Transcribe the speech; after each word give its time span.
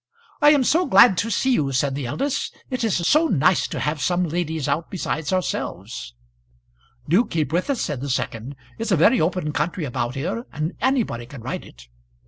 "I 0.41 0.49
am 0.49 0.63
so 0.63 0.87
glad 0.87 1.15
to 1.19 1.29
see 1.29 1.51
you," 1.53 1.71
said 1.71 1.93
the 1.93 2.07
eldest; 2.07 2.55
"it 2.71 2.83
is 2.83 2.95
so 3.07 3.27
nice 3.27 3.67
to 3.67 3.79
have 3.79 4.01
some 4.01 4.27
ladies 4.27 4.67
out 4.67 4.89
besides 4.89 5.31
ourselves." 5.31 6.15
"Do 7.07 7.23
keep 7.23 7.49
up 7.49 7.53
with 7.53 7.69
us," 7.69 7.81
said 7.81 8.01
the 8.01 8.09
second. 8.09 8.55
"It's 8.79 8.89
a 8.91 8.95
very 8.97 9.21
open 9.21 9.51
country 9.53 9.85
about 9.85 10.15
here, 10.15 10.47
and 10.51 10.73
anybody 10.81 11.27
can 11.27 11.41
ride 11.41 11.65
it." 11.65 11.87